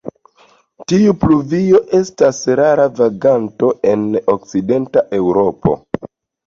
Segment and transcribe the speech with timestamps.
[0.91, 5.81] Tiu pluvio estas rara vaganto en okcidenta Eŭropo.